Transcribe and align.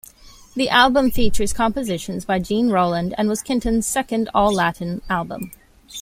The 0.55 0.67
album 0.67 1.11
features 1.11 1.53
compositions 1.53 2.25
by 2.25 2.39
Gene 2.39 2.69
Roland, 2.71 3.13
and 3.19 3.29
was 3.29 3.43
Kenton's 3.43 3.85
second 3.85 4.31
all-Latin 4.33 5.03
album. 5.11 5.51